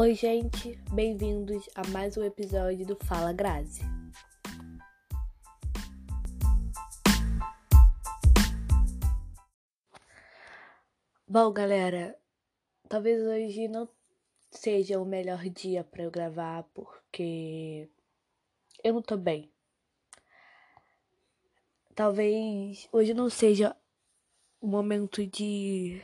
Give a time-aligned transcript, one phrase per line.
[0.00, 3.82] Oi, gente, bem-vindos a mais um episódio do Fala Grazi.
[11.28, 12.18] Bom, galera,
[12.88, 13.86] talvez hoje não
[14.50, 17.86] seja o melhor dia para eu gravar porque
[18.82, 19.52] eu não tô bem.
[21.94, 23.76] Talvez hoje não seja
[24.62, 26.00] o momento de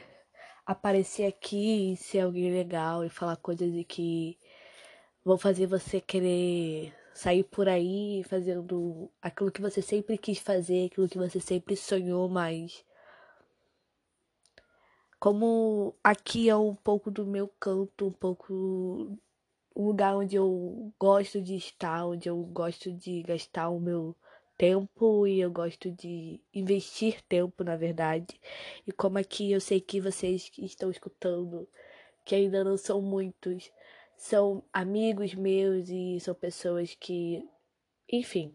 [0.67, 4.37] aparecer aqui e ser alguém legal e falar coisas de que
[5.25, 11.09] vão fazer você querer sair por aí fazendo aquilo que você sempre quis fazer, aquilo
[11.09, 12.85] que você sempre sonhou, mas
[15.19, 19.19] como aqui é um pouco do meu canto, um pouco
[19.75, 24.17] um lugar onde eu gosto de estar, onde eu gosto de gastar o meu
[24.57, 28.41] tempo e eu gosto de investir tempo, na verdade.
[28.87, 31.69] E como aqui eu sei que vocês que estão escutando,
[32.25, 33.71] que ainda não são muitos,
[34.17, 37.49] são amigos meus e são pessoas que,
[38.11, 38.55] enfim.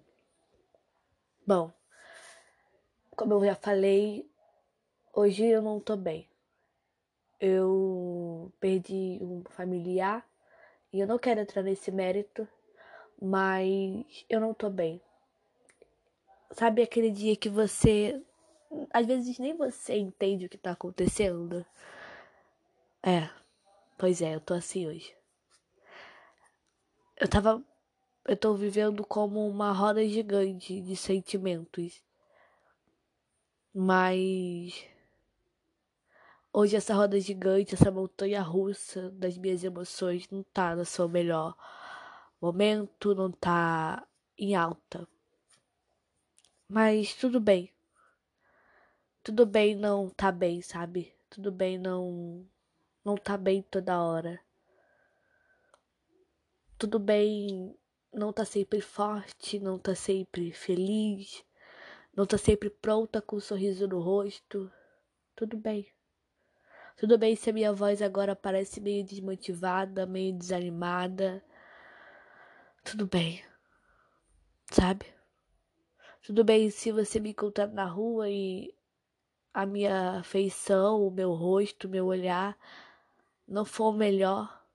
[1.45, 1.71] Bom,
[3.15, 4.29] como eu já falei,
[5.13, 6.27] hoje eu não tô bem.
[7.39, 10.27] Eu perdi um familiar
[10.93, 12.47] e eu não quero entrar nesse mérito,
[13.21, 15.01] mas eu não tô bem.
[16.53, 18.21] Sabe aquele dia que você.
[18.91, 21.65] Às vezes nem você entende o que tá acontecendo?
[23.03, 23.29] É.
[23.97, 25.15] Pois é, eu tô assim hoje.
[27.19, 27.63] Eu tava.
[28.25, 32.03] Eu tô vivendo como uma roda gigante de sentimentos.
[33.73, 34.85] Mas.
[36.53, 41.55] Hoje essa roda gigante, essa montanha russa das minhas emoções não tá no seu melhor
[42.41, 44.05] momento, não tá
[44.37, 45.07] em alta.
[46.73, 47.69] Mas tudo bem.
[49.21, 51.13] Tudo bem não tá bem, sabe?
[51.29, 52.47] Tudo bem não
[53.03, 54.39] não tá bem toda hora.
[56.77, 57.77] Tudo bem
[58.13, 61.43] não tá sempre forte, não tá sempre feliz,
[62.15, 64.71] não tá sempre pronta com um sorriso no rosto.
[65.35, 65.91] Tudo bem.
[66.95, 71.43] Tudo bem se a minha voz agora parece meio desmotivada, meio desanimada.
[72.81, 73.43] Tudo bem.
[74.71, 75.20] Sabe?
[76.23, 78.73] Tudo bem se você me encontrar na rua e
[79.53, 82.57] a minha feição, o meu rosto, o meu olhar
[83.47, 84.65] não for o melhor.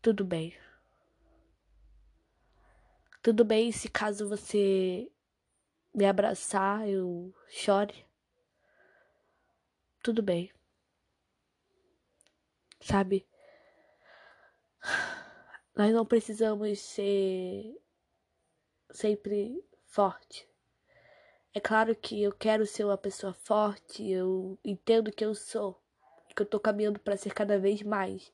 [0.00, 0.56] Tudo bem.
[3.22, 5.10] Tudo bem se caso você
[5.92, 8.06] me abraçar, eu chore.
[10.02, 10.50] Tudo bem.
[12.80, 13.26] Sabe?
[15.76, 17.76] Nós não precisamos ser
[18.90, 20.48] sempre forte.
[21.54, 25.80] É claro que eu quero ser uma pessoa forte, eu entendo que eu sou,
[26.36, 28.32] que eu tô caminhando para ser cada vez mais.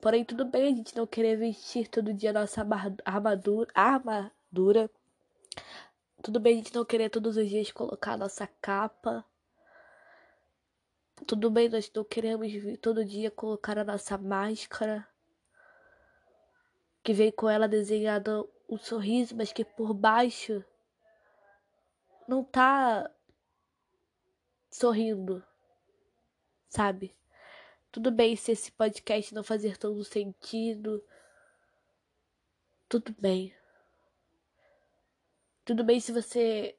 [0.00, 2.66] Porém, tudo bem a gente não querer vestir todo dia nossa
[3.04, 4.90] armadura, armadura.
[6.22, 9.24] Tudo bem a gente não querer todos os dias colocar nossa capa.
[11.26, 15.06] Tudo bem, nós não queremos todo dia colocar a nossa máscara.
[17.02, 20.64] Que vem com ela desenhada um sorriso, mas que por baixo
[22.26, 23.10] não tá
[24.70, 25.44] sorrindo,
[26.68, 27.14] sabe?
[27.92, 31.00] Tudo bem se esse podcast não fazer todo sentido.
[32.88, 33.54] Tudo bem.
[35.64, 36.76] Tudo bem se você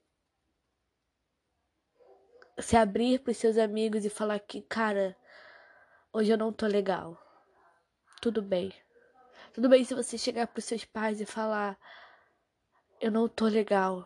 [2.59, 5.15] se abrir para seus amigos e falar que, cara,
[6.11, 7.17] hoje eu não tô legal.
[8.21, 8.73] Tudo bem.
[9.55, 11.79] Tudo bem se você chegar pros seus pais e falar:
[12.99, 14.05] Eu não tô legal.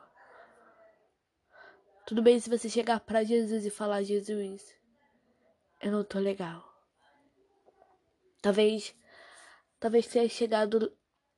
[2.05, 4.75] Tudo bem se você chegar para Jesus e falar: Jesus,
[5.81, 6.63] eu não tô legal.
[8.43, 8.95] Talvez,
[9.79, 10.95] talvez tenha chegado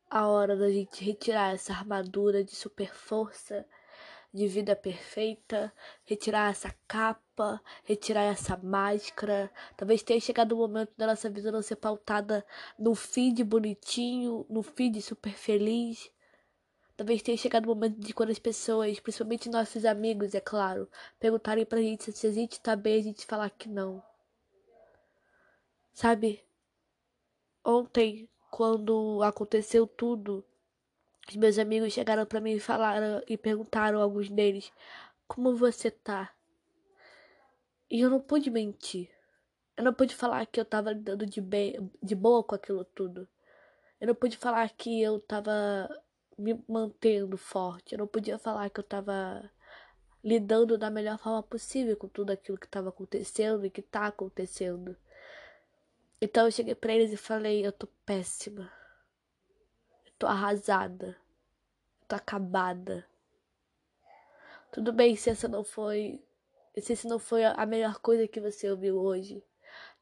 [0.10, 3.66] a hora da gente retirar essa armadura de super força
[4.34, 5.74] de vida perfeita,
[6.06, 9.52] retirar essa capa, retirar essa máscara.
[9.76, 12.46] Talvez tenha chegado o momento da nossa vida não ser pautada
[12.80, 16.12] no feed bonitinho, no feed super feliz.
[16.96, 20.88] Talvez tenha chegado o momento de quando as pessoas, principalmente nossos amigos, é claro,
[21.20, 24.04] perguntarem pra gente se a gente tá bem, a gente falar que não.
[25.94, 26.44] Sabe?
[27.66, 30.46] Ontem, quando aconteceu tudo,
[31.32, 34.72] os meus amigos chegaram para mim e falaram e perguntaram alguns deles
[35.28, 36.34] como você tá.
[37.90, 39.10] E eu não pude mentir.
[39.78, 43.28] Eu não pude falar que eu tava lidando de bem, de boa com aquilo tudo.
[44.00, 45.90] Eu não pude falar que eu tava
[46.38, 47.94] me mantendo forte.
[47.94, 49.50] Eu não podia falar que eu tava
[50.22, 54.98] lidando da melhor forma possível com tudo aquilo que estava acontecendo e que tá acontecendo.
[56.22, 58.70] Então eu cheguei pra eles e falei: eu tô péssima.
[60.06, 61.21] Eu tô arrasada.
[62.12, 63.08] Tô acabada.
[64.70, 66.22] Tudo bem se essa não foi.
[66.78, 69.42] Se essa não foi a melhor coisa que você ouviu hoje.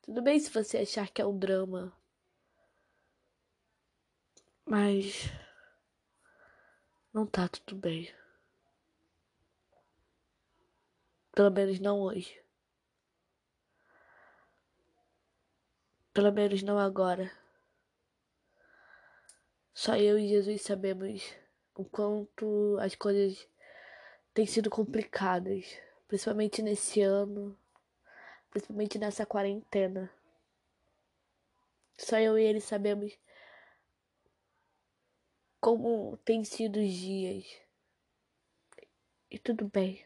[0.02, 1.96] Tudo bem se você achar que é um drama.
[4.66, 5.26] Mas.
[7.14, 8.12] Não tá tudo bem.
[11.32, 12.44] Pelo menos não hoje.
[16.12, 17.32] Pelo menos não agora.
[19.76, 21.38] Só eu e Jesus sabemos
[21.80, 23.48] o quanto as coisas
[24.34, 25.66] têm sido complicadas,
[26.10, 27.58] principalmente nesse ano,
[28.52, 30.12] principalmente nessa quarentena.
[31.98, 33.18] Só eu e ele sabemos
[35.62, 37.46] como tem sido os dias.
[39.32, 40.04] E tudo bem.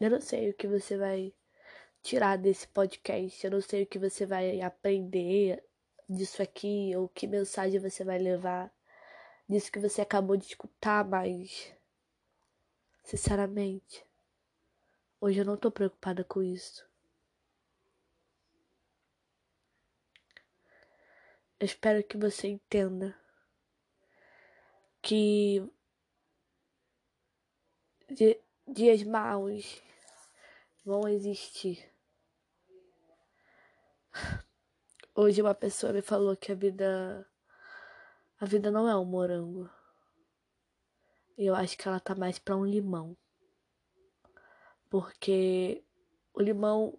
[0.00, 1.32] Eu não sei o que você vai
[2.02, 3.44] tirar desse podcast.
[3.44, 5.62] Eu não sei o que você vai aprender
[6.08, 8.72] disso aqui, ou que mensagem você vai levar
[9.48, 11.74] disso que você acabou de escutar, mas
[13.02, 14.04] sinceramente,
[15.20, 16.88] hoje eu não tô preocupada com isso.
[21.60, 23.16] Eu espero que você entenda
[25.00, 25.66] que
[28.66, 29.80] dias maus
[30.84, 31.93] vão existir.
[35.16, 37.24] Hoje uma pessoa me falou que a vida.
[38.40, 39.70] A vida não é um morango.
[41.38, 43.16] Eu acho que ela tá mais para um limão.
[44.90, 45.84] Porque
[46.32, 46.98] o limão.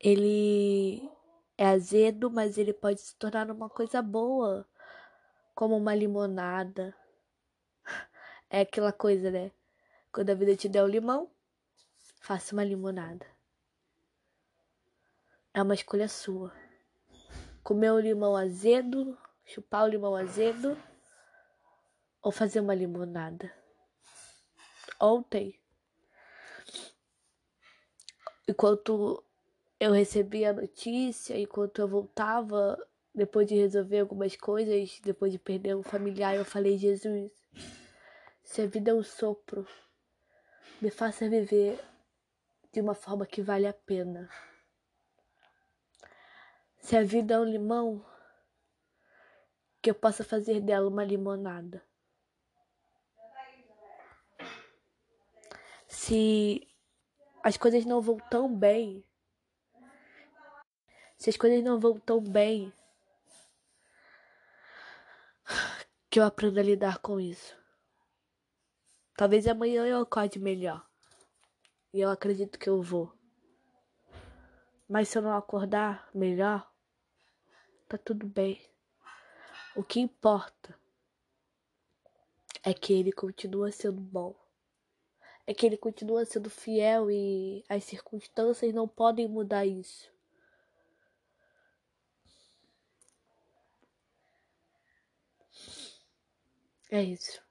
[0.00, 1.08] Ele
[1.56, 4.68] é azedo, mas ele pode se tornar uma coisa boa.
[5.54, 6.94] Como uma limonada.
[8.50, 9.50] É aquela coisa, né?
[10.12, 11.28] Quando a vida te der o limão,
[12.20, 13.33] faça uma limonada.
[15.56, 16.52] É uma escolha sua.
[17.62, 20.76] Comer o limão azedo, chupar o limão azedo
[22.20, 23.54] ou fazer uma limonada.
[25.00, 25.56] Ontem,
[28.48, 29.22] enquanto
[29.78, 32.76] eu recebi a notícia, enquanto eu voltava,
[33.14, 37.30] depois de resolver algumas coisas, depois de perder um familiar, eu falei: Jesus,
[38.42, 39.64] se a vida é um sopro,
[40.82, 41.78] me faça viver
[42.72, 44.28] de uma forma que vale a pena.
[46.84, 48.04] Se a vida é um limão,
[49.80, 51.82] que eu possa fazer dela uma limonada.
[55.88, 56.68] Se
[57.42, 59.02] as coisas não vão tão bem,
[61.16, 62.70] se as coisas não vão tão bem,
[66.10, 67.56] que eu aprenda a lidar com isso.
[69.16, 70.86] Talvez amanhã eu acorde melhor.
[71.94, 73.10] E eu acredito que eu vou.
[74.86, 76.73] Mas se eu não acordar melhor,
[77.96, 78.60] tá tudo bem.
[79.76, 80.76] O que importa
[82.62, 84.34] é que ele continua sendo bom.
[85.46, 90.12] É que ele continua sendo fiel e as circunstâncias não podem mudar isso.
[96.90, 97.42] É isso.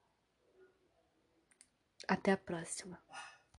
[2.08, 3.02] Até a próxima.